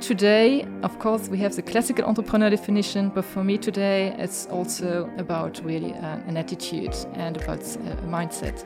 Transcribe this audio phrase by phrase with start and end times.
[0.00, 5.10] Today, of course, we have the classical entrepreneur definition, but for me today, it's also
[5.16, 8.62] about really uh, an attitude and about uh, a mindset.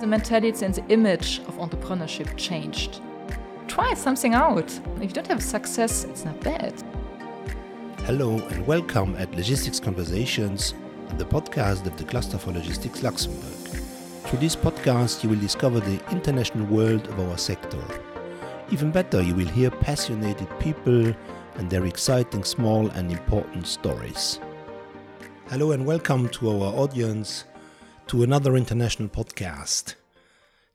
[0.00, 3.02] The mentality and the image of entrepreneurship changed.
[3.68, 4.72] Try something out.
[4.96, 6.72] If you don't have success, it's not bad.
[8.06, 10.72] Hello and welcome at Logistics Conversations,
[11.18, 13.82] the podcast of the Cluster for Logistics Luxembourg.
[14.24, 17.84] Through this podcast, you will discover the international world of our sector.
[18.70, 21.14] Even better, you will hear passionate people
[21.56, 24.40] and their exciting small and important stories.
[25.50, 27.44] Hello and welcome to our audience
[28.06, 29.96] to another international podcast.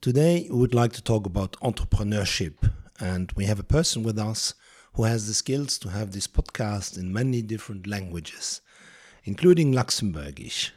[0.02, 4.54] Today, we would like to talk about entrepreneurship, and we have a person with us
[4.94, 8.62] who has the skills to have this podcast in many different languages,
[9.24, 10.70] including Luxembourgish.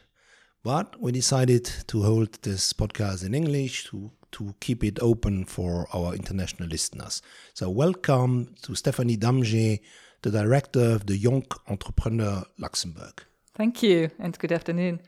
[0.63, 5.89] But we decided to hold this podcast in English to, to keep it open for
[5.93, 7.21] our international listeners.
[7.53, 9.81] So, welcome to Stephanie Damge,
[10.21, 13.25] the director of the Young Entrepreneur Luxembourg.
[13.53, 15.01] Thank you, and good afternoon.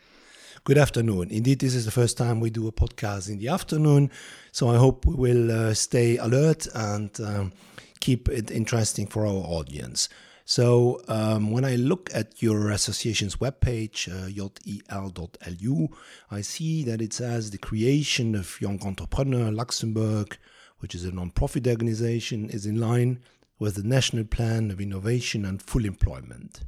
[0.65, 1.29] Good afternoon.
[1.31, 4.11] Indeed, this is the first time we do a podcast in the afternoon,
[4.51, 7.53] so I hope we will uh, stay alert and um,
[8.01, 10.09] keep it interesting for our audience.
[10.47, 15.89] So um, when I look at your association's webpage, uh, jel.lu,
[16.29, 20.37] I see that it says the creation of Young Entrepreneur Luxembourg,
[20.79, 23.21] which is a non-profit organization, is in line
[23.57, 26.61] with the National Plan of Innovation and Full Employment.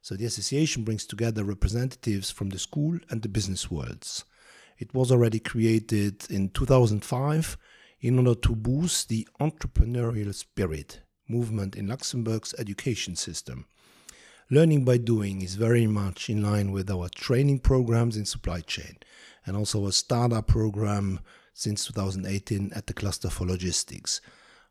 [0.00, 4.24] So the association brings together representatives from the school and the business worlds.
[4.78, 7.58] It was already created in 2005
[8.00, 13.66] in order to boost the entrepreneurial spirit movement in Luxembourg's education system.
[14.50, 18.96] Learning by doing is very much in line with our training programs in supply chain
[19.46, 21.20] and also a startup program
[21.54, 24.20] since 2018 at the Cluster for Logistics.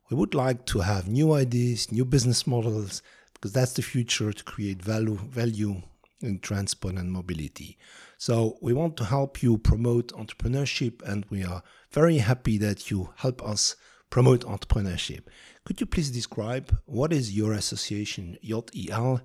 [0.10, 3.02] We would like to have new ideas, new business models,
[3.34, 5.82] because that's the future to create value, value
[6.22, 7.78] in transport and mobility.
[8.18, 13.12] So we want to help you promote entrepreneurship, and we are very happy that you
[13.18, 13.76] help us
[14.10, 15.22] promote entrepreneurship.
[15.66, 19.22] Could you please describe what is your association, JEL,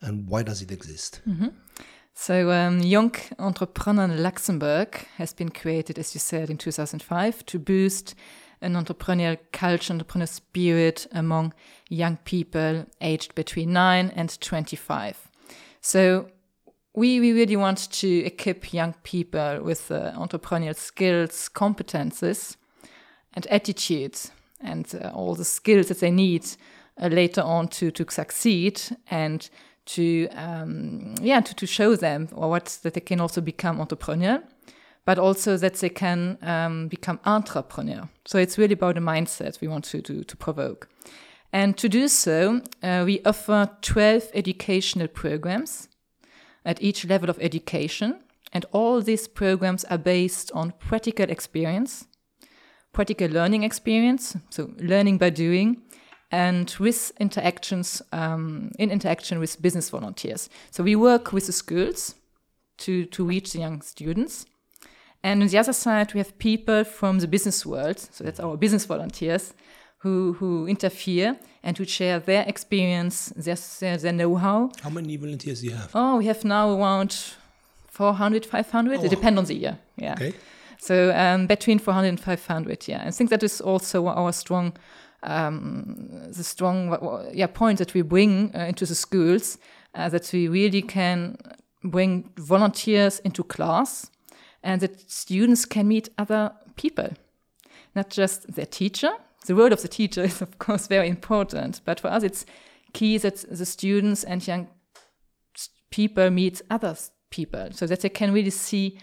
[0.00, 1.20] and why does it exist?
[1.26, 1.48] Mm-hmm.
[2.18, 8.14] So, um, Young Entrepreneur Luxembourg has been created, as you said, in 2005 to boost
[8.62, 11.52] an entrepreneurial culture, entrepreneurial spirit among
[11.90, 15.28] young people aged between 9 and 25.
[15.82, 16.30] So,
[16.94, 22.56] we, we really want to equip young people with uh, entrepreneurial skills, competences,
[23.34, 24.30] and attitudes
[24.60, 26.46] and uh, all the skills that they need
[27.00, 28.80] uh, later on to, to succeed
[29.10, 29.50] and
[29.84, 34.42] to um, yeah to, to show them what that they can also become entrepreneur
[35.06, 38.08] but also that they can um, become entrepreneur.
[38.26, 40.88] So it's really about the mindset we want to, to, to provoke.
[41.52, 45.88] And to do so uh, we offer 12 educational programs
[46.64, 48.18] at each level of education
[48.52, 52.06] and all these programs are based on practical experience
[52.96, 55.76] practical learning experience, so learning by doing,
[56.32, 60.48] and with interactions um, in interaction with business volunteers.
[60.70, 62.14] So we work with the schools
[62.78, 64.46] to to reach the young students,
[65.22, 67.98] and on the other side we have people from the business world.
[67.98, 69.54] So that's our business volunteers
[69.98, 74.70] who who interfere and who share their experience, their their, their know-how.
[74.82, 75.90] How many volunteers do you have?
[75.94, 77.12] Oh, we have now around
[77.88, 78.98] 400, 500.
[78.98, 79.78] Oh, it depends on the year.
[79.96, 80.14] Yeah.
[80.14, 80.34] Okay.
[80.78, 83.04] So um, between 400 and 500, yeah.
[83.06, 84.76] I think that is also our strong,
[85.22, 89.58] um, the strong yeah, point that we bring uh, into the schools,
[89.94, 91.36] uh, that we really can
[91.82, 94.10] bring volunteers into class
[94.62, 97.10] and that students can meet other people,
[97.94, 99.12] not just their teacher.
[99.46, 102.44] The role of the teacher is, of course, very important, but for us, it's
[102.92, 104.68] key that the students and young
[105.90, 106.96] people meet other
[107.30, 108.98] people so that they can really see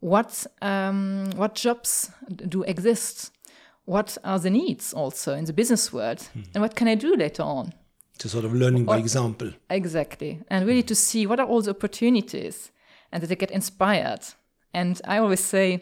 [0.00, 2.10] what um, what jobs
[2.48, 3.32] do exist?
[3.84, 6.18] What are the needs also in the business world?
[6.36, 6.44] Mm.
[6.54, 7.72] and what can i do later on?
[8.18, 9.52] To sort of learning by example.
[9.70, 10.40] Exactly.
[10.48, 12.70] And really to see what are all the opportunities
[13.12, 14.20] and that they get inspired.
[14.74, 15.80] And i always say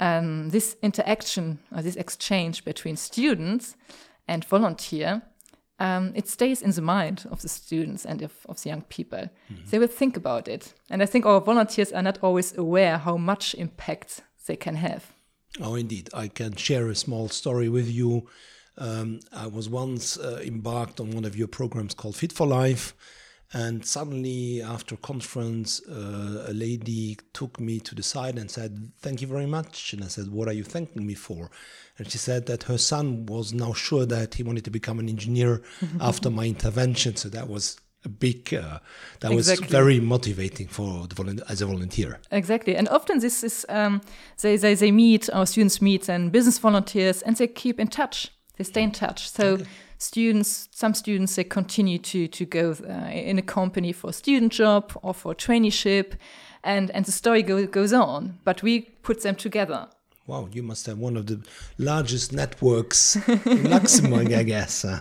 [0.00, 3.76] um, this interaction or this exchange between students
[4.26, 5.22] and volunteer
[5.78, 9.28] um, it stays in the mind of the students and of, of the young people.
[9.52, 9.70] Mm-hmm.
[9.70, 10.74] They will think about it.
[10.90, 15.12] And I think our volunteers are not always aware how much impact they can have.
[15.60, 16.10] Oh, indeed.
[16.12, 18.28] I can share a small story with you.
[18.76, 22.94] Um, I was once uh, embarked on one of your programs called Fit for Life.
[23.52, 29.22] And suddenly, after conference, uh, a lady took me to the side and said, Thank
[29.22, 29.94] you very much.
[29.94, 31.50] And I said, What are you thanking me for?
[31.96, 35.08] And she said that her son was now sure that he wanted to become an
[35.08, 35.62] engineer
[36.00, 37.16] after my intervention.
[37.16, 38.80] So that was a big, uh,
[39.20, 39.64] that Exactly.
[39.64, 42.20] was very motivating for the as a volunteer.
[42.30, 42.76] Exactly.
[42.76, 44.02] And often this is, um,
[44.42, 48.30] they, they, they meet, our students meet and business volunteers and they keep in touch.
[48.56, 49.30] They stay in touch.
[49.30, 49.58] So
[49.98, 54.52] students, some students, they continue to, to go uh, in a company for a student
[54.52, 56.14] job or for traineeship
[56.64, 58.38] and, and the story go, goes on.
[58.44, 59.88] But we put them together.
[60.26, 61.40] Wow, you must have one of the
[61.78, 63.16] largest networks
[63.46, 64.84] in Luxembourg, I guess.
[64.84, 65.00] Uh,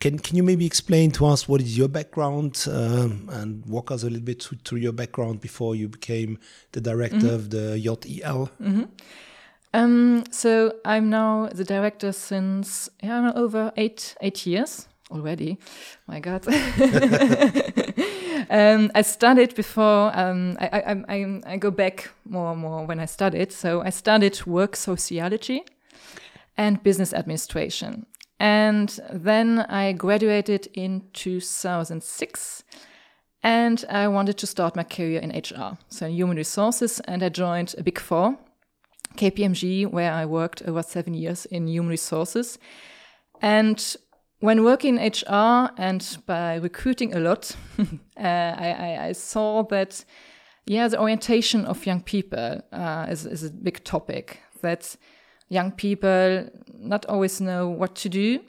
[0.00, 4.02] can can you maybe explain to us what is your background um, and walk us
[4.02, 6.38] a little bit through, through your background before you became
[6.72, 8.50] the director of the JEL?
[9.74, 15.58] Um, so I'm now the director since yeah, over eight eight years already.
[16.06, 16.46] My God.
[18.50, 20.16] um, I studied before.
[20.18, 23.52] Um, I, I, I, I go back more and more when I studied.
[23.52, 25.64] So I studied work sociology
[26.56, 28.06] and business administration.
[28.38, 32.64] And then I graduated in 2006
[33.42, 37.28] and I wanted to start my career in HR, so in human resources, and I
[37.28, 38.36] joined a big four,
[39.16, 42.58] KPMG, where I worked over seven years in human resources.
[43.40, 43.96] And
[44.40, 47.84] when working in HR and by recruiting a lot, uh,
[48.20, 50.04] I, I, I saw that,
[50.66, 54.40] yeah, the orientation of young people uh, is, is a big topic.
[54.62, 54.96] That
[55.48, 58.40] young people not always know what to do,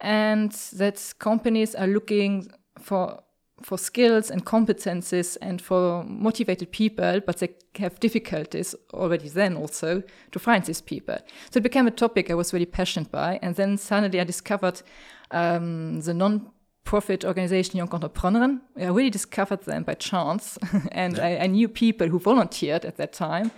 [0.00, 3.23] and that companies are looking for
[3.62, 10.02] for skills and competences and for motivated people, but they have difficulties already then also
[10.32, 11.16] to find these people.
[11.50, 13.38] So it became a topic I was really passionate by.
[13.42, 14.82] And then suddenly I discovered
[15.30, 18.60] um, the non-profit organization Jonk Entrepreneuren.
[18.76, 20.58] I really discovered them by chance.
[20.92, 23.50] and I, I knew people who volunteered at that time.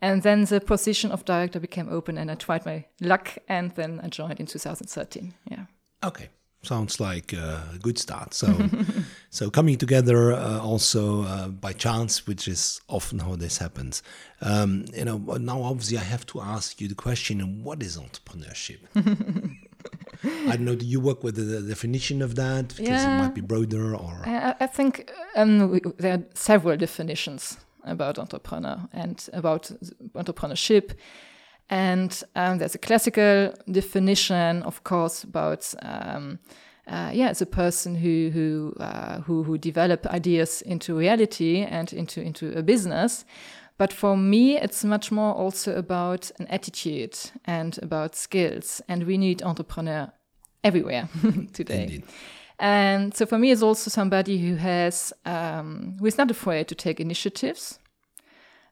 [0.00, 4.00] And then the position of director became open and I tried my luck and then
[4.02, 5.32] I joined in 2013.
[5.50, 5.64] Yeah.
[6.04, 6.28] Okay,
[6.62, 8.34] sounds like a good start.
[8.34, 8.48] So,
[9.36, 13.94] so coming together uh, also uh, by chance, which is often how this happens.
[14.40, 15.18] Um, you know,
[15.50, 17.34] now obviously I have to ask you the question:
[17.64, 18.80] What is entrepreneurship?
[20.50, 20.76] I don't know.
[20.76, 23.14] Do you work with the, the definition of that because Yeah.
[23.14, 24.22] it might be broader or?
[24.24, 29.70] I, I think um, we, there are several definitions about entrepreneur and about
[30.14, 30.94] entrepreneurship.
[31.70, 36.38] And um, there's a classical definition, of course, about um,
[36.86, 41.92] uh, yeah, it's a person who who uh, who who develop ideas into reality and
[41.92, 43.24] into into a business.
[43.76, 48.80] But for me, it's much more also about an attitude and about skills.
[48.86, 50.12] And we need entrepreneur
[50.62, 51.08] everywhere
[51.52, 51.82] today.
[51.84, 52.04] Indeed.
[52.58, 56.74] And so for me, it's also somebody who has um, who is not afraid to
[56.74, 57.78] take initiatives,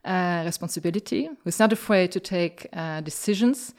[0.04, 3.74] uh, responsibility, who is not afraid to take uh, decisions,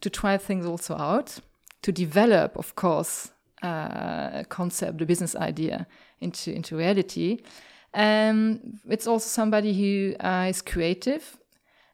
[0.00, 1.40] to try things also out,
[1.82, 3.32] to develop, of course,
[3.62, 5.86] uh, concept, a business idea
[6.20, 7.38] into into reality.
[7.94, 11.38] Um, it's also somebody who uh, is creative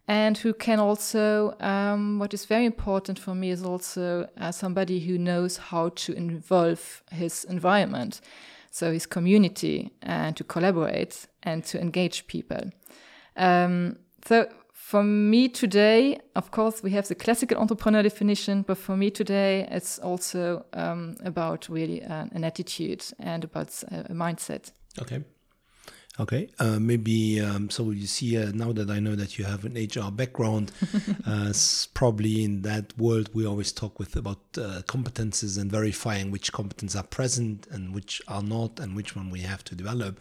[0.06, 5.00] and who can also, um, what is very important for me is also uh, somebody
[5.00, 8.20] who knows how to involve his environment,
[8.70, 12.70] so his community, and to collaborate and to engage people.
[13.36, 13.96] Um,
[14.26, 14.48] so
[14.84, 19.66] for me today, of course, we have the classical entrepreneur definition, but for me today,
[19.70, 24.72] it's also um, about really uh, an attitude and about uh, a mindset.
[25.00, 25.24] Okay.
[26.20, 29.64] Okay, uh, maybe um, so you see uh, now that I know that you have
[29.64, 30.70] an HR background,
[31.26, 31.52] uh,
[31.92, 36.96] probably in that world we always talk with about uh, competences and verifying which competences
[36.96, 40.20] are present and which are not, and which one we have to develop.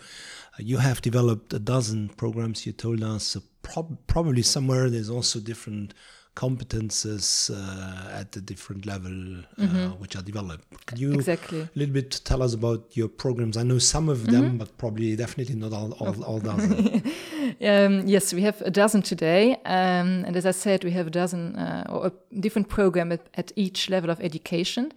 [0.58, 2.66] Uh, you have developed a dozen programs.
[2.66, 5.94] You told us so prob- probably somewhere there's also different
[6.36, 10.66] competences uh, at the different level uh, which are developed.
[10.88, 11.62] Could you Exactly.
[11.62, 13.56] a little bit tell us about your programs.
[13.58, 17.04] I know some of them, but probably definitely not all all, all dozen.
[17.62, 21.12] Um, yes, we have a dozen today, um, and as I said, we have a
[21.12, 24.92] dozen uh, or a different program at, at each level of education.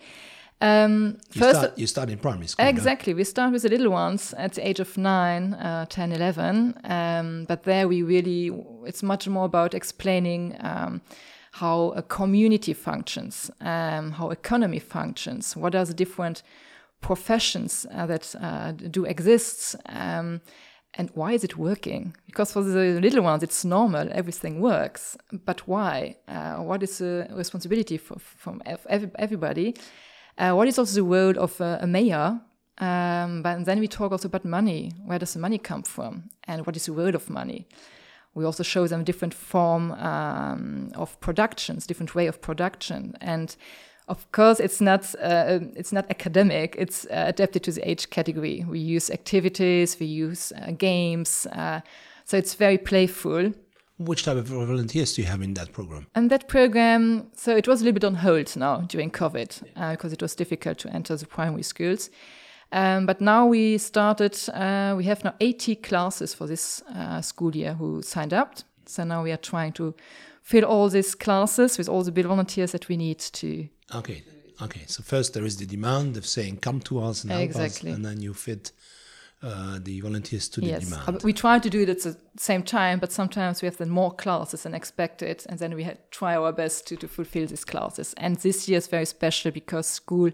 [0.60, 2.64] Um, You first, start you start in primary school.
[2.64, 2.70] no?
[2.70, 3.14] Exactly.
[3.14, 6.74] We start with the little ones at the age of 9, uh, 10, 11.
[6.84, 8.50] Um, but there we really,
[8.86, 11.02] it's much more about explaining um,
[11.52, 16.42] how a community functions, um, how economy functions, what are the different
[17.02, 20.40] professions uh, that uh, do exist, um,
[20.98, 22.14] and why is it working?
[22.24, 25.14] Because for the little ones, it's normal, everything works.
[25.44, 26.16] But why?
[26.26, 29.74] Uh, what is the responsibility for, from ev- every- everybody?
[30.38, 32.40] Uh, what is also the role of uh, a mayor
[32.78, 34.92] Um, but then we talk also about money.
[35.06, 36.24] Where does the money come from?
[36.44, 37.66] And what is the role of money?
[38.34, 43.14] We also show them different form um, of productions, different way of production.
[43.20, 43.56] And
[44.08, 46.76] of course, it's not uh, it's not academic.
[46.78, 48.64] It's uh, adapted to the age category.
[48.68, 51.46] We use activities, we use uh, games,
[52.24, 53.52] so it's very playful.
[53.98, 56.06] Which type of volunteers do you have in that program?
[56.14, 59.92] And that program, so it was a little bit on hold now during COVID uh,
[59.92, 62.10] because it was difficult to enter the primary schools.
[62.72, 67.56] Um, but now we started, uh, we have now 80 classes for this uh, school
[67.56, 68.56] year who signed up.
[68.84, 69.94] So now we are trying to
[70.42, 73.68] fill all these classes with all the volunteers that we need to.
[73.94, 74.22] Okay,
[74.60, 74.82] okay.
[74.86, 77.90] So first there is the demand of saying, come to us and help Exactly.
[77.90, 78.72] us, and then you fit
[79.42, 81.16] uh, the volunteers to the Yes, demand.
[81.16, 83.90] Uh, we try to do it at the same time, but sometimes we have then
[83.90, 87.64] more classes than expected, and then we had try our best to, to fulfill these
[87.64, 88.14] classes.
[88.16, 90.30] And this year is very special because school,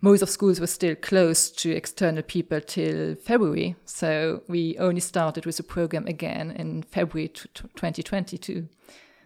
[0.00, 3.76] most of schools were still closed to external people till February.
[3.84, 8.68] So we only started with the program again in February t- t- 2022.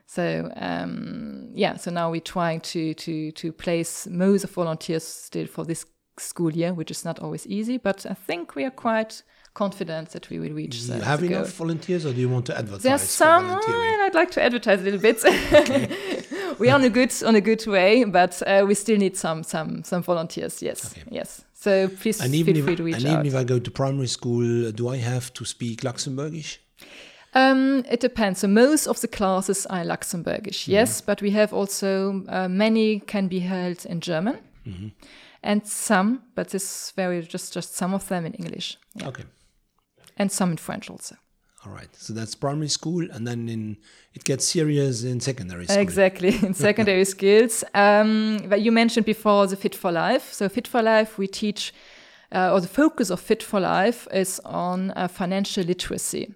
[0.07, 5.47] So um, yeah, so now we're trying to to to place most of volunteers still
[5.47, 5.85] for this
[6.20, 9.22] school year, which is not always easy, but I think we are quite
[9.54, 10.87] confident that we will reach.
[10.87, 13.48] do you have enough volunteers, or do you want to advertise There's some.
[13.48, 13.60] well,
[14.06, 15.22] I'd like to advertise a little bit.
[16.58, 19.42] we are on a good on a good way, but uh, we still need some
[19.42, 20.62] some some volunteers.
[20.62, 21.02] Yes, Okay.
[21.10, 21.44] yes.
[21.54, 23.16] So please And feel free if, to reach and out.
[23.18, 26.58] And even if I go to primary school, do I have to speak Luxembourgish?
[27.34, 28.40] Um, it depends.
[28.40, 33.28] So most of the classes are Luxembourgish, yes, but we have also uh, many can
[33.28, 34.88] be held in German, Mm-hmm.
[35.42, 39.09] And some, but this is very just just some of them in English, yeah.
[39.09, 39.25] Okay.
[40.16, 41.16] and some in French also.
[41.66, 41.88] All right.
[41.97, 43.76] So that's primary school, and then in
[44.14, 45.78] it gets serious in secondary school.
[45.78, 47.64] Exactly, in secondary skills.
[47.75, 50.33] Um, but you mentioned before the Fit for Life.
[50.33, 51.75] So Fit for Life, we teach,
[52.33, 56.33] uh, or the focus of Fit for Life is on uh, financial literacy.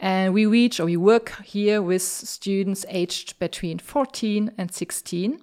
[0.00, 5.40] And we reach or we work here with students aged between 14 and 16.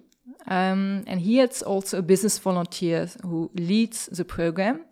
[0.48, 4.86] Um, and here it's also a business volunteer who leads the program.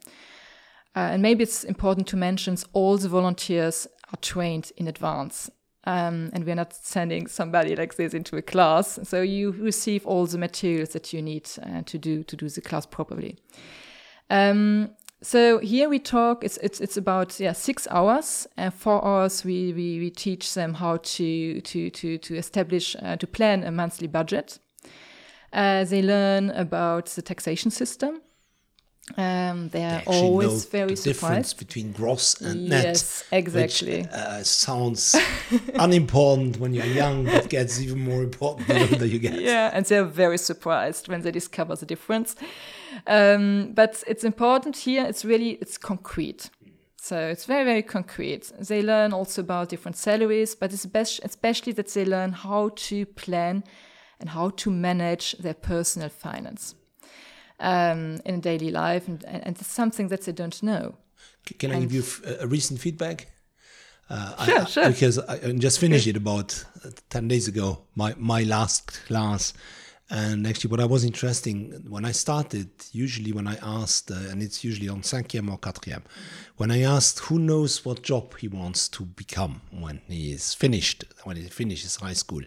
[0.95, 5.51] Uh, and maybe it's important to mention all the volunteers are trained in advance.
[5.85, 8.99] Um, and we're not sending somebody like this into a class.
[9.05, 12.61] So you receive all the materials that you need uh, to do to do the
[12.61, 13.39] class properly.
[14.29, 14.91] Um,
[15.23, 16.45] so here we talk.
[16.45, 18.49] It's it's it's about yeah six hours.
[18.59, 23.17] Uh, four hours we, we we teach them how to to to to establish uh,
[23.17, 24.59] to plan a monthly budget.
[25.57, 28.21] Uh, they learn about the taxation system.
[29.17, 31.59] Um, they are Actually always very the difference surprised.
[31.59, 32.85] between gross and net.
[32.85, 34.03] Yes, exactly.
[34.03, 35.17] Which, uh, sounds
[35.75, 39.35] unimportant when you're young, but gets even more important the older you get.
[39.41, 42.35] yeah, and they're very surprised when they discover the difference.
[43.07, 45.07] Um, but it's important here.
[45.07, 46.51] It's really it's concrete.
[47.01, 48.53] So it's very very concrete.
[48.59, 53.07] They learn also about different salaries, but it's best, especially that they learn how to
[53.07, 53.63] plan
[54.21, 56.75] and how to manage their personal finance
[57.61, 60.95] um, in daily life, and, and it's something that they don't know.
[61.59, 62.03] Can I give you
[62.41, 63.29] a recent feedback?
[64.09, 64.89] Uh, Sure, I, sure.
[64.89, 69.53] Because I I just finished it about uh, 10 days ago, my, my last class.
[70.09, 74.41] And actually, what I was interesting when I started, usually when I asked, uh, and
[74.41, 76.05] it's usually on cinquième or quatrième,
[76.57, 81.05] when I asked who knows what job he wants to become when he is finished,
[81.25, 82.43] when he finishes high school,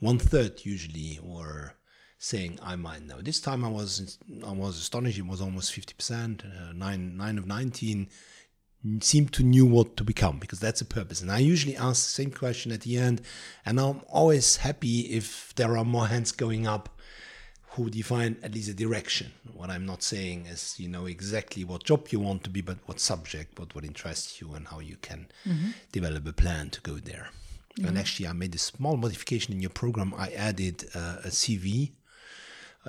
[0.00, 1.74] one third usually were
[2.18, 3.20] saying I might know.
[3.20, 5.18] This time I was I was astonished.
[5.18, 6.42] It was almost fifty percent.
[6.44, 8.08] Uh, nine nine of nineteen
[9.00, 11.22] seemed to knew what to become because that's the purpose.
[11.22, 13.22] And I usually ask the same question at the end,
[13.64, 16.88] and I'm always happy if there are more hands going up
[17.74, 19.32] who define at least a direction.
[19.52, 22.78] What I'm not saying is you know exactly what job you want to be, but
[22.86, 25.26] what subject, what what interests you, and how you can
[25.92, 27.28] develop a plan to go there.
[27.84, 30.14] And actually, I made a small modification in your program.
[30.16, 31.90] I added uh, a CV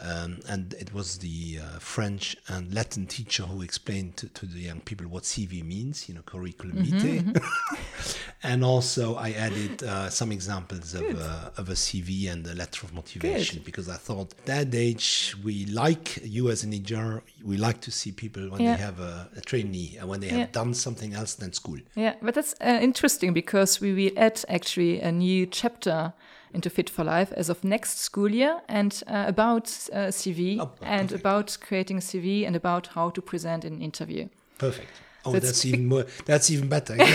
[0.01, 4.59] um, and it was the uh, French and Latin teacher who explained to, to the
[4.59, 7.23] young people what CV means, you know, curriculum vitae.
[8.43, 12.85] and also, I added uh, some examples of, uh, of a CV and a letter
[12.85, 17.81] of motivation because I thought that age we like you as an HR, we like
[17.81, 18.75] to see people when Yeah.
[18.75, 20.47] they have a, a trainee and when they have Yeah.
[20.51, 21.79] done something else than school.
[21.95, 26.13] Yeah, but that's uh, interesting because we will add actually a new chapter
[26.55, 30.71] into Fit for Life as of next school year and uh, about uh, CV Oh,
[30.81, 31.21] and perfect.
[31.21, 34.27] about creating a CV and about how to present in an interview.
[34.57, 34.87] Perfect.
[35.25, 36.05] Oh, So that's even more.
[36.25, 36.95] That's even better.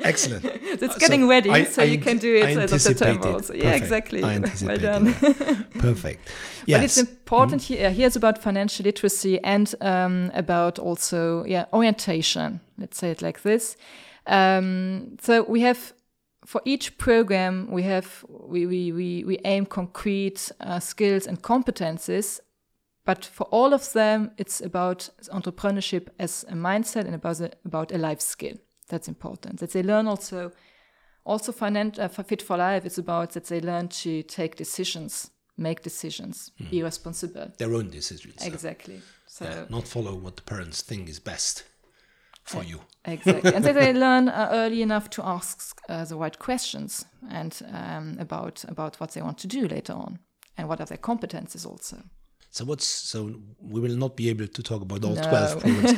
[0.00, 0.04] Exactly.
[0.04, 0.44] Excellent.
[0.82, 3.52] it's getting So ready, I- so I you can do it as of September also.
[3.54, 4.22] Yeah, exactly.
[4.22, 5.12] Well done.
[5.78, 6.28] Perfect.
[6.66, 7.90] But it's important here.
[7.90, 12.60] Here it's about financial literacy and um, about also yeah orientation.
[12.78, 13.76] Let's say it like this.
[14.26, 15.92] Um, so we have
[16.48, 22.40] for each program we have we we we, we aim concrete uh, skills and competences.
[23.04, 27.92] But for all of them, it's about entrepreneurship as a mindset and about a, about
[27.92, 28.56] a life skill.
[28.88, 29.60] That's important.
[29.60, 30.52] That they learn also,
[31.24, 32.84] also finan- uh, Fit for Life.
[32.86, 37.50] It's about that they learn to take decisions, make decisions, be responsible.
[37.56, 38.46] Their own decisions.
[38.46, 39.00] Exactly.
[39.26, 41.64] So yeah, not follow what the parents think is best
[42.48, 42.80] for you.
[43.04, 48.16] exactly, and they learn uh, early enough to ask uh, the right questions and um,
[48.18, 50.18] about about what they want to do later on,
[50.56, 51.96] and what are their competences also.
[52.58, 53.18] So what's so
[53.60, 55.22] we will not be able to talk about all No.
[55.22, 55.92] twelve programs,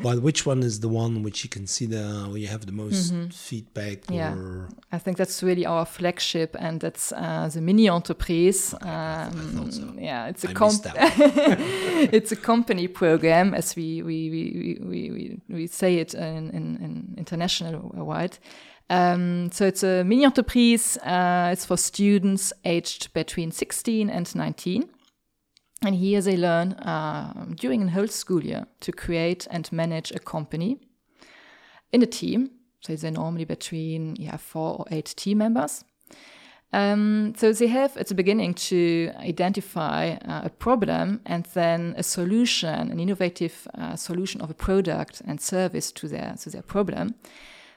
[0.00, 3.98] but which one is the one which you consider where you have the most feedback
[4.02, 4.14] Mm-hmm.
[4.14, 4.34] Yeah.
[4.34, 8.74] or I think that's really our flagship, and that's uh, the mini entreprise.
[8.80, 9.92] Um, thought so.
[9.98, 10.94] Yeah, it's a I com- missed that
[12.18, 16.76] it's a company program, as we we we we, we, we say it in, in,
[16.84, 18.38] in international wide.
[18.90, 20.96] Um, so it's a mini entreprise.
[20.98, 24.84] Uh, it's for students aged between 16 and 19.
[25.82, 30.18] And here they learn uh, during a whole school year to create and manage a
[30.18, 30.78] company
[31.92, 32.50] in a team.
[32.80, 35.84] So they're normally between yeah four or eight team members.
[36.72, 42.02] Um, so they have at the beginning to identify uh, a problem and then a
[42.02, 47.14] solution, an innovative uh, solution of a product and service to their to their problem.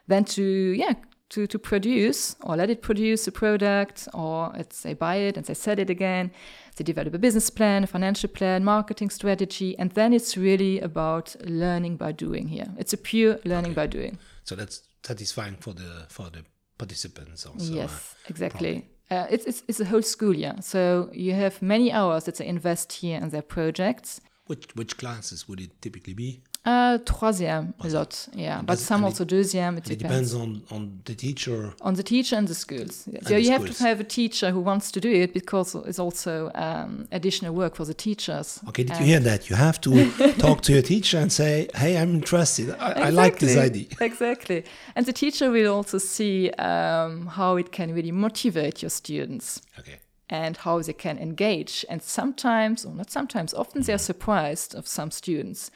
[0.07, 0.93] Then to yeah
[1.29, 5.45] to, to produce or let it produce a product or it's, they buy it and
[5.45, 6.31] they sell it again.
[6.77, 11.35] They develop a business plan, a financial plan, marketing strategy, and then it's really about
[11.43, 12.67] learning by doing here.
[12.77, 14.17] It's a pure learning by doing.
[14.43, 16.43] so that's satisfying for the for the
[16.77, 17.73] participants also.
[17.73, 18.85] uh, yes, exactly.
[19.09, 20.55] Uh, it's, it's, it's a whole school year.
[20.61, 24.21] So you have many hours that they invest here in their projects.
[24.47, 26.41] which which classes would it typically be?
[26.67, 28.61] Uh, troisième, a lot, yeah.
[28.61, 30.31] But some and also deuxième, it It depends.
[30.31, 31.73] depends on on the teacher.
[31.81, 33.07] on the teacher and the schools.
[33.07, 33.21] Yeah.
[33.23, 35.97] So the you have to have a teacher who wants to do it because it's
[35.97, 38.59] also um, additional work for the teachers.
[38.67, 39.49] Okay, did you hear that?
[39.49, 39.91] You have to
[40.39, 42.75] talk to your teacher and say, "Hey, I'm interested.
[42.79, 44.63] I, I like this idea." Exactly.
[44.95, 49.99] And the teacher will also see um, how it can really motivate your students Okay.
[50.29, 51.85] and how they can engage.
[51.89, 55.71] And sometimes, or not sometimes, often they're surprised of some students.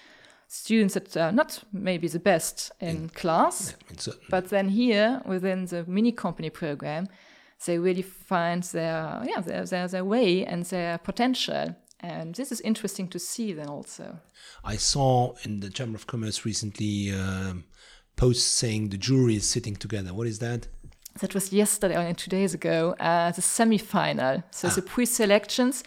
[0.53, 5.65] Students that are not maybe the best in class, I certain- but then here within
[5.67, 7.07] the mini company program,
[7.65, 11.75] they really find their yeah their, their, their way and their potential.
[12.01, 14.19] And this is interesting to see then also.
[14.65, 17.63] I saw in the Chamber of Commerce recently um,
[18.17, 20.13] posts saying the jury is sitting together.
[20.13, 20.67] What is that?
[21.21, 24.43] That was yesterday or two days ago, uh, the semi-final.
[24.51, 24.71] So Ah.
[24.75, 25.83] the pre-selections.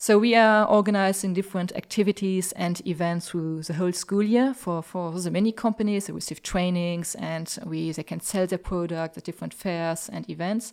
[0.00, 5.10] So we are organizing different activities and events through the whole school year for, for
[5.10, 6.06] the many companies.
[6.06, 10.72] They receive trainings and we they can sell their product at different fairs and events.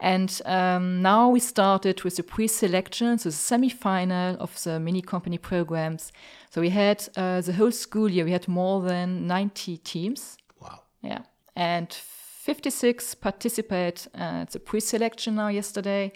[0.00, 5.38] And um, now we started with the pre-selection, so the semi-final of the mini company
[5.38, 6.12] programs.
[6.50, 8.24] So we had uh, the whole school year.
[8.24, 10.36] We had more than 90 teams.
[10.60, 10.82] Wow.
[11.02, 11.22] Yeah.
[11.54, 16.12] And 56 participate uh, at the pre-selection now yesterday.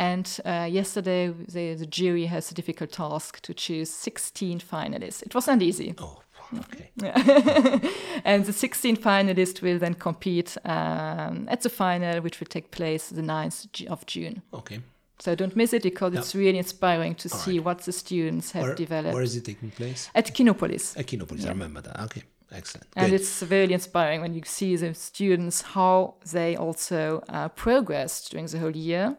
[0.00, 5.22] And uh, yesterday, the, the jury has a difficult task to choose 16 finalists.
[5.22, 5.94] It wasn't easy.
[5.98, 6.22] Oh,
[6.58, 6.88] okay.
[8.24, 13.10] and the 16 finalists will then compete um, at the final, which will take place
[13.10, 14.40] the 9th of June.
[14.54, 14.80] Okay.
[15.18, 17.64] So don't miss it because it's really inspiring to see right.
[17.66, 20.08] what the students have Where, developed where is it taking place?
[20.14, 20.96] at Kinepolis.
[20.96, 21.44] Equinopolis.
[21.44, 22.00] I remember that.
[22.04, 22.22] Okay.
[22.50, 22.86] Excellent.
[22.96, 23.20] And Good.
[23.20, 28.58] it's really inspiring when you see the students how they also uh, progressed during the
[28.58, 29.16] whole year,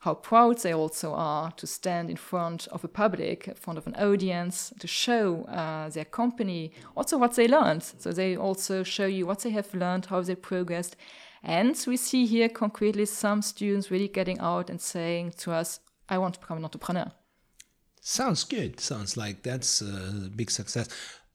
[0.00, 3.86] how proud they also are to stand in front of a public, in front of
[3.86, 7.82] an audience, to show uh, their company also what they learned.
[7.82, 10.96] So they also show you what they have learned, how they progressed.
[11.42, 16.16] And we see here concretely some students really getting out and saying to us, I
[16.16, 17.12] want to become an entrepreneur.
[18.00, 18.80] Sounds good.
[18.80, 20.88] Sounds like that's a big success.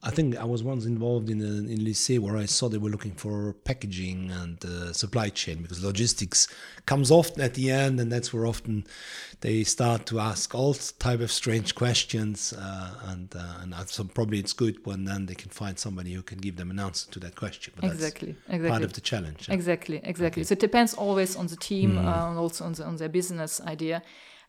[0.08, 2.92] I think I was once involved in a, in lycée where I saw they were
[2.92, 6.48] looking for packaging and uh, supply chain because logistics
[6.86, 8.86] comes often at the end, and that's where often
[9.42, 12.54] they start to ask all type of strange questions.
[12.54, 16.22] Uh, and uh, and so probably it's good when then they can find somebody who
[16.22, 17.74] can give them an answer to that question.
[17.76, 18.70] But that's Exactly, exactly.
[18.70, 19.50] part of the challenge.
[19.50, 20.44] Exactly, exactly.
[20.44, 22.00] So it depends always on the team Mm.
[22.30, 24.04] and also on, the, on their business idea.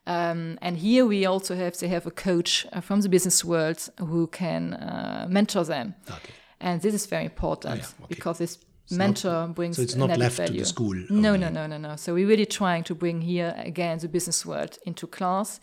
[0.07, 3.89] Um, and here we also have they have a coach uh, from the business world
[3.99, 5.93] who can uh, mentor them.
[6.09, 6.33] Okay.
[6.59, 8.15] And this is very important Oh, yeah, okay.
[8.15, 8.57] because these
[8.89, 10.95] mentor brings so it's not left to the school.
[11.09, 11.39] No, only.
[11.39, 11.95] no, no, no, no.
[11.97, 15.59] So we're really trying to bring here again the business world into class,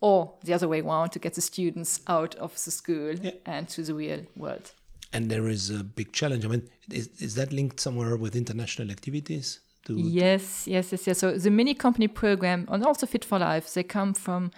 [0.00, 3.32] or the other way around to get the students out of the school Yeah.
[3.44, 4.72] and to the real world.
[5.12, 6.44] And there is a big challenge.
[6.44, 9.60] I mean, is, is that linked somewhere with international activities?
[9.86, 11.18] To, Yes, yes, yes, yes.
[11.18, 14.50] So the mini company program and also Fit for Life, they come from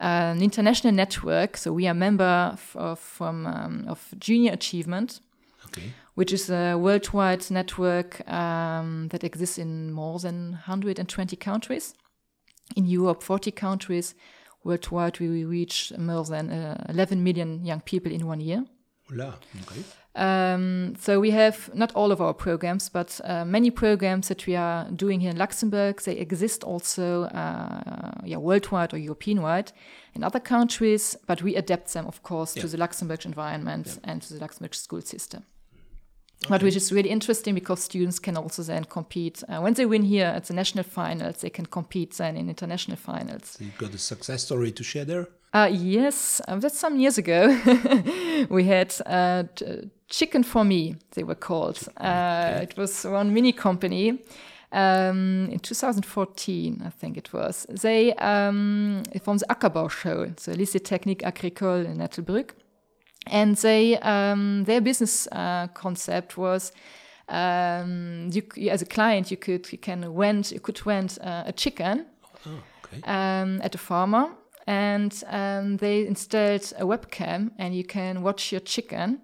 [0.00, 1.56] an international network.
[1.56, 5.20] So we are member f- of, from um, of Junior Achievement,
[5.66, 5.92] Okay.
[6.14, 11.94] which is a worldwide network um, that exists in more than 120 countries.
[12.76, 14.14] In Europe, 40 countries.
[14.64, 18.64] Worldwide, we reach more than uh, 11 million young people in one year.
[19.10, 19.34] Hola.
[19.62, 19.82] Okay.
[20.16, 24.54] Um, so we have not all of our programs, but uh, many programs that we
[24.54, 26.00] are doing here in Luxembourg.
[26.02, 29.72] They exist also, uh, yeah, worldwide or European wide
[30.14, 32.62] in other countries, but we adapt them, of course, Yeah.
[32.62, 35.42] to the Luxembourg environment and to the Luxembourg school system.
[36.48, 39.42] But which is really interesting because students can also then compete.
[39.48, 42.98] Uh, when they win here at the national finals, they can compete then in international
[42.98, 43.56] finals.
[43.58, 45.26] So you got a success story to share there?
[45.54, 47.46] Uh, yes, um, that's some years ago.
[48.50, 49.44] we had uh,
[50.08, 51.78] Chicken for Me, they were called.
[51.96, 54.18] Uh, it was one mini company
[54.72, 57.66] um, in 2014, I think it was.
[57.68, 62.50] They, um, from the Ackerbauschule, so Lycée Technique Agricole in Ettelbrück.
[63.28, 66.72] And they, um, their business uh, concept was
[67.28, 71.52] um, you, as a client, you could you can rent you could rent uh, a
[71.52, 72.04] chicken
[72.46, 73.00] Oh, okay.
[73.04, 74.28] um, at a farmer,
[74.66, 79.20] and um, they installed a webcam, and you can watch your chicken.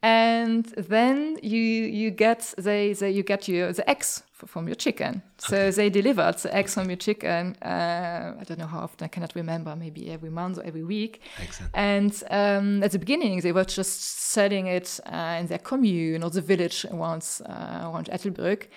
[0.00, 5.22] And then you you get they, they you get your the eggs from your chicken.
[5.38, 7.56] So they delivered the eggs from your chicken.
[7.60, 9.74] Uh, I don't know how often I cannot remember.
[9.74, 11.22] Maybe every month or every week.
[11.42, 11.72] Excellent.
[11.74, 16.30] And um, at the beginning, they were just selling it uh, in their commune or
[16.30, 18.68] the village around, uh, around Ettelbrück.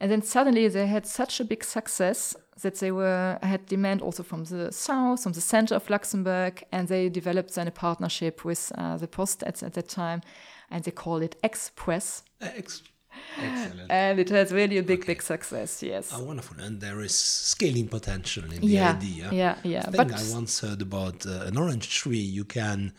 [0.00, 4.22] And then suddenly they had such a big success that they were had demand also
[4.22, 8.72] from the south, from the center of Luxembourg, and they developed then a partnership with
[8.78, 10.22] uh, the Post at, at that time,
[10.70, 12.82] and they called it Express, Ex-
[13.42, 13.90] excellent.
[13.90, 15.82] and it has really a big, big success.
[15.82, 16.12] Yes.
[16.14, 16.58] Oh, wonderful.
[16.60, 19.28] And there is scaling potential in the yeah, idea.
[19.32, 19.80] yeah, yeah.
[19.80, 22.94] I think But I once heard about uh, an orange tree you can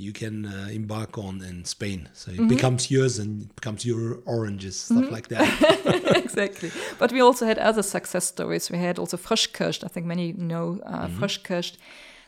[0.00, 2.08] you can uh, embark on in Spain.
[2.12, 2.48] So it Mm-hmm.
[2.48, 5.46] becomes yours and it becomes your oranges, stuff like that.
[6.24, 6.70] exactly.
[6.98, 8.70] But we also had other success stories.
[8.70, 9.84] We had also Frischkircht.
[9.84, 11.76] I think many know uh, Frischkircht.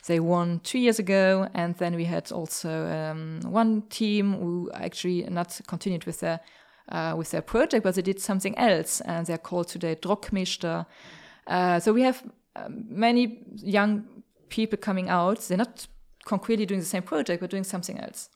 [0.06, 5.22] They won two years ago, and then we had also um, one team who actually
[5.30, 6.40] not continued with their
[6.88, 10.86] uh, with their project, but they did something else, and they're called today Drockmeister.
[11.46, 12.22] Uh, so we have
[12.56, 14.04] um, many young
[14.48, 15.38] people coming out.
[15.48, 15.86] They're not
[16.24, 18.28] concretely doing the same project, but doing something else.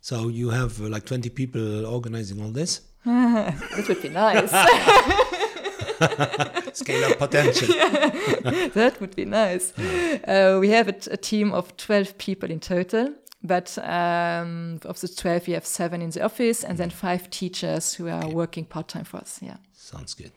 [0.00, 2.80] so you have uh, like 20 people organizing all this.
[3.04, 4.50] That would be nice.
[6.78, 7.68] Scale up potential.
[7.76, 9.72] Yeah, that would be nice.
[9.78, 15.46] Uh, we have a, team of 12 people in total, but um, of the 12,
[15.48, 19.04] we have seven in the office and then five teachers who are working part time
[19.04, 19.38] for us.
[19.42, 19.56] Yeah.
[19.72, 20.32] Sounds good.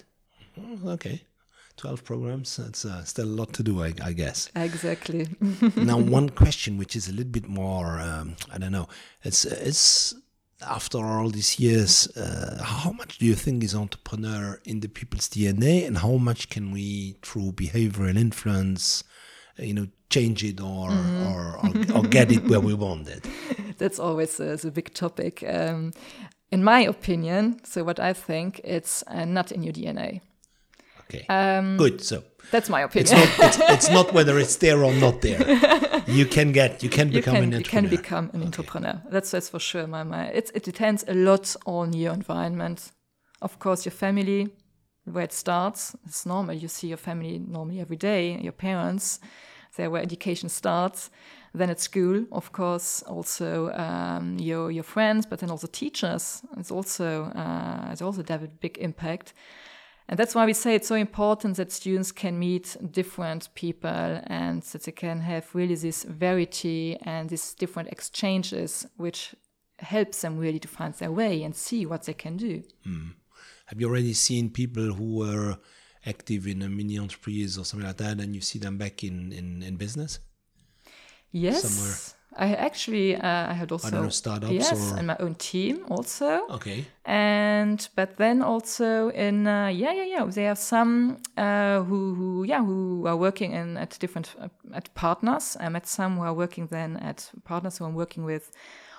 [0.58, 1.22] Oh, Okay.
[1.80, 2.58] 12 programs.
[2.58, 4.52] That's uh, still a lot to do, I, I guess.
[4.56, 5.28] Exactly.
[5.76, 8.88] now, one question which is a little bit more, um, I don't know,
[9.24, 10.14] it's, it's
[10.62, 15.30] after all these years, uh, how much do you think is entrepreneur in the people's
[15.30, 19.04] DNA and how much can we, through behavioral influence,
[19.58, 23.26] uh, you know, change it or, or, or, or get it where we want it?
[23.78, 25.46] That's always uh, the big topic.
[25.48, 25.94] Um,
[26.52, 30.22] in my opinion, so what I think, it's uh, not in your DNA.
[31.10, 31.26] Okay.
[31.28, 32.02] Um, Good.
[32.04, 33.30] So That's my it's opinion.
[33.38, 35.40] not, it's, it's not whether it's there or not there.
[36.08, 37.84] You can get, you can you become can, an entrepreneur.
[37.84, 39.00] you can become an entrepreneur.
[39.12, 39.86] That's that's for sure.
[39.86, 42.92] My, my it it depends a lot on your environment.
[43.42, 44.50] Of course, your family,
[45.04, 45.96] where it starts.
[46.08, 46.56] It's normal.
[46.56, 48.40] You see your family normally every day.
[48.42, 49.20] Your parents,
[49.76, 51.12] there where education starts.
[51.54, 56.42] Then at school, of course, also um, your your friends, but then also teachers.
[56.58, 59.34] It's also uh, it's also have a big impact.
[60.10, 64.64] And that's why we say it's so important that students can meet different people and
[64.64, 69.36] that they can have really this variety and these different exchanges, which
[69.78, 72.64] helps them really to find their way and see what they can do.
[72.84, 73.10] Hmm.
[73.68, 75.58] Have you already seen people who were
[76.04, 79.32] active in a mini entreprise or something like that, and you see them back in
[79.32, 80.20] in, in business?
[81.32, 81.62] Yes.
[81.62, 82.19] Somewhere.
[82.38, 86.46] I actually uh, I had also startups yes, or- and my own team also.
[86.50, 86.86] Okay.
[87.06, 92.44] and but then also in uh, yeah yeah yeah there are some uh, who who
[92.46, 96.34] yeah who are working in at different uh, at partners I met some who are
[96.36, 98.52] working then at partners who I'm working with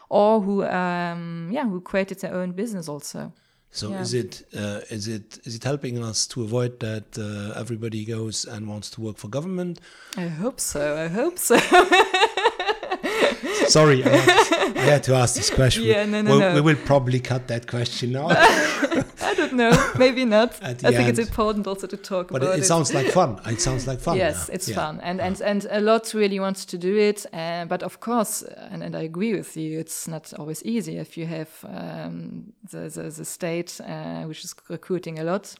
[0.08, 3.32] or who um, yeah who created their own business also
[3.72, 4.02] So Yeah.
[4.02, 8.44] is it uh, is it is it helping us to avoid that uh, everybody goes
[8.44, 9.80] and wants to work for government?
[10.16, 10.80] I hope so.
[11.04, 11.54] I hope so.
[13.78, 15.84] Sorry, I had, to, I had to ask this question.
[15.84, 16.54] Yeah, no, no, we, no.
[16.54, 18.28] we will probably cut that question now.
[19.22, 19.72] I don't know.
[19.98, 20.58] Maybe not.
[20.62, 23.40] I think it's important also to talk but about it, But it sounds like fun.
[23.46, 24.16] It sounds like fun.
[24.16, 24.54] Yes, now.
[24.54, 24.76] it's Yeah.
[24.76, 27.26] fun, and and and a lot really wants to do it.
[27.32, 31.16] Uh, but of course, and, and I agree with you, it's not always easy if
[31.16, 35.54] you have um, the, the the state uh, which is recruiting a lot.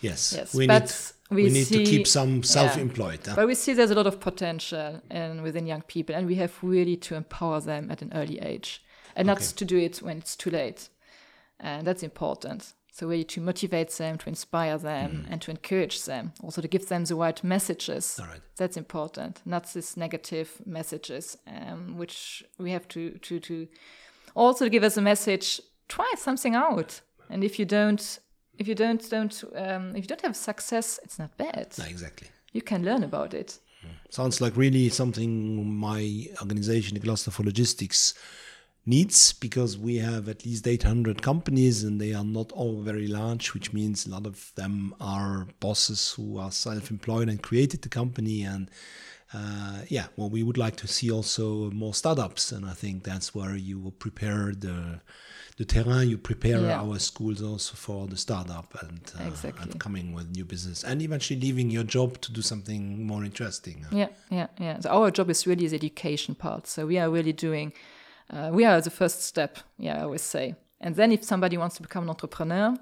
[0.00, 0.90] Yes, Yes, we need
[1.30, 3.20] we we need to keep some self-employed.
[3.26, 3.34] huh?
[3.36, 6.52] But we see there's a lot of potential in, within young people, and we have
[6.62, 8.82] really to empower them at an early age,
[9.14, 10.88] and not to do it when it's too late.
[11.60, 12.72] And that's important.
[12.92, 15.32] So really to motivate them, to inspire them, Mm.
[15.32, 16.32] and to encourage them.
[16.42, 18.18] Also to give them the right messages.
[18.20, 18.42] All right.
[18.56, 19.40] That's important.
[19.44, 23.68] Not these negative messages, um, which we have to to to
[24.34, 25.60] also give us a message.
[25.88, 28.18] Try something out, and if you don't.
[28.60, 31.68] If you don't don't um, if you don't have success, it's not bad.
[31.78, 32.28] No, exactly.
[32.52, 33.58] You can learn about it.
[34.10, 38.12] Sounds like really something my organization, the Cluster for Logistics,
[38.84, 43.54] needs because we have at least 800 companies and they are not all very large,
[43.54, 47.88] which means a lot of them are bosses who are self employed and created the
[47.88, 48.42] company.
[48.42, 48.70] And
[49.32, 52.52] uh, yeah, well, we would like to see also more startups.
[52.52, 55.00] And I think that's where you will prepare the.
[55.56, 56.80] The terrain you prepare Yeah.
[56.80, 59.62] our schools also for the startup and, uh, Exactly.
[59.62, 63.84] and coming with new business and eventually leaving your job to do something more interesting.
[63.92, 64.80] Yeah, yeah, yeah.
[64.80, 66.66] So our job is really the education part.
[66.66, 67.74] So we are really doing,
[68.30, 69.58] uh, we are the first step.
[69.76, 70.54] Yeah, I always say.
[70.80, 72.74] And then if somebody wants to become an entrepreneur,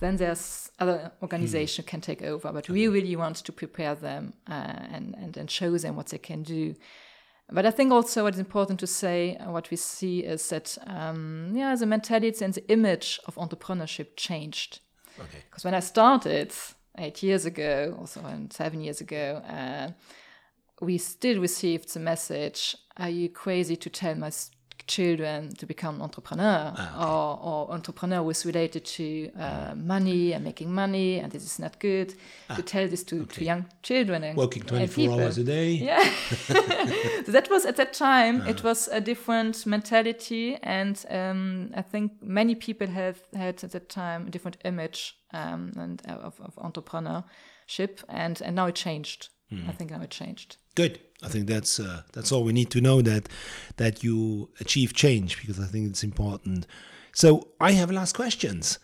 [0.00, 2.52] then there's other organization can take over.
[2.52, 4.52] But we really want to prepare them uh,
[4.90, 6.74] and, and and show them what they can do.
[7.50, 10.78] But I think also what is important to say, uh, what we see is that
[10.86, 14.80] um, yeah, the mentality and the image of entrepreneurship changed.
[15.18, 15.42] Okay.
[15.48, 16.52] Because when I started
[16.98, 19.90] eight years ago, also and seven years ago, uh,
[20.80, 24.30] we still received the message: "Are you crazy to tell my
[24.86, 31.18] children to become entrepreneur?" or, or entrepreneur was related to uh, money and making money,
[31.20, 32.14] and this is not good.
[32.54, 35.20] to tell this to, to young children and Working 24 people.
[35.20, 35.72] hours a day.
[35.72, 36.02] Yeah.
[37.24, 40.56] so that was at that time, it was a different mentality.
[40.62, 45.72] And um, I think many people have had at that time a different image um,
[45.76, 48.02] and uh, of, of entrepreneurship.
[48.08, 49.28] And, and now it changed.
[49.68, 50.56] I think now it changed.
[50.74, 51.00] Good.
[51.22, 53.28] I think that's uh, that's all we need to know that
[53.76, 56.66] that you achieve change because I think it's important.
[57.12, 58.78] So I have last questions.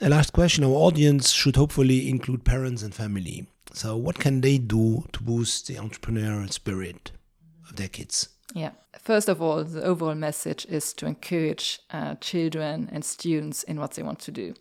[0.00, 0.64] A last question.
[0.64, 3.46] Our audience should hopefully include parents and family.
[3.72, 7.12] So what can they do to boost the entrepreneurial spirit
[7.68, 8.28] of their kids?
[8.54, 8.72] Yeah.
[8.98, 13.92] First of all, the overall message is to encourage uh, children and students in what
[13.92, 14.54] they want to do.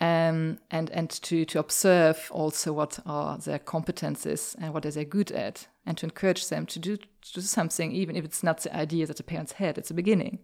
[0.00, 5.04] Um, and and to, to observe also what are their competences and what are they
[5.04, 8.58] good at, and to encourage them to do, to do something, even if it's not
[8.62, 10.40] the idea that the parents had at the beginning.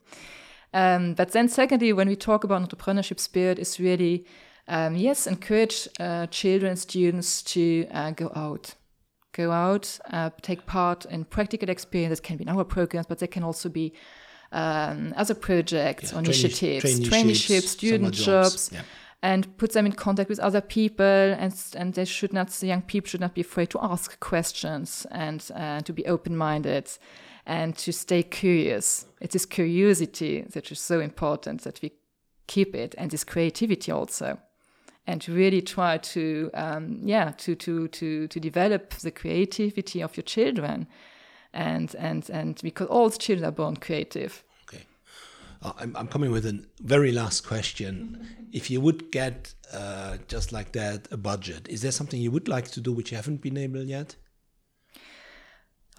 [0.72, 4.24] Um, but then, secondly, when we talk about entrepreneurship spirit, is really
[4.68, 8.76] um, yes, encourage uh, children, students to uh, go out,
[9.32, 12.20] go out, uh, take part in practical experience.
[12.20, 13.94] That can be in our programs, but they can also be
[14.52, 18.24] um, other projects Yeah, or initiatives, traineeships, traineeships, student jobs.
[18.24, 18.82] jobs, Yeah.
[19.22, 21.04] And put them in contact with other people.
[21.04, 25.06] And and they should not, the young people should not be afraid to ask questions
[25.10, 26.90] and uh, to be open minded.
[27.46, 29.06] And to stay curious.
[29.20, 31.92] It is curiosity that is so important that we
[32.46, 34.38] keep it, and this creativity also
[35.06, 40.22] and really try to um, yeah to to to to develop the creativity of your
[40.22, 40.86] children
[41.52, 44.44] and and and because all children are born creative
[45.62, 48.26] I'm, I'm coming with a very last question.
[48.52, 52.48] If you would get uh, just like that a budget, is there something you would
[52.48, 54.16] like to do which you haven't been able yet?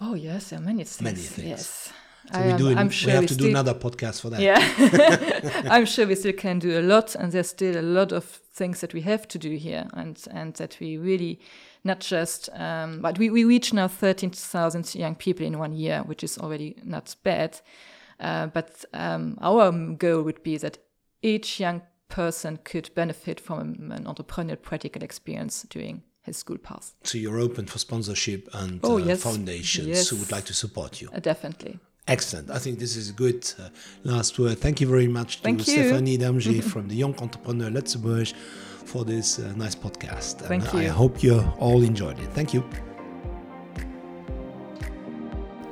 [0.00, 1.48] oh yes there are many things Many things.
[1.48, 1.92] yes
[2.32, 2.68] So I we am- do.
[2.76, 4.40] I'm we sure have we to do another podcast for that.
[4.40, 8.24] yeah i'm sure we still can do a lot and there's still a lot of
[8.24, 11.38] things that we have to do here and and that we really
[11.84, 16.24] not just um, but we, we reach now 13000 young people in one year which
[16.24, 17.60] is already not bad
[18.22, 20.78] uh, but um, our goal would be that
[21.22, 27.18] each young person could benefit from an entrepreneurial practical experience during his school path So
[27.18, 29.22] you're open for sponsorship and Oh, uh, yes.
[29.22, 30.08] foundations Yes.
[30.10, 31.08] who would like to support you.
[31.12, 32.50] uh, definitely Excellent.
[32.50, 33.68] I think this is a good uh,
[34.02, 34.58] last word.
[34.58, 35.60] Thank you very much to Thank.
[35.62, 38.26] Stephanie Damge from the Young Entrepreneur Luxembourg
[38.90, 40.40] for this uh, nice podcast.
[40.40, 42.28] And Thank I hope you all enjoyed it.
[42.34, 42.64] Thank you.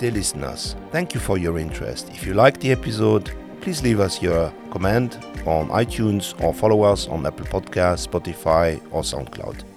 [0.00, 2.08] Dear listeners, thank you for your interest.
[2.08, 7.06] If you liked the episode, please leave us your comment on iTunes or follow us
[7.06, 9.69] on Apple Podcasts, Spotify or SoundCloud.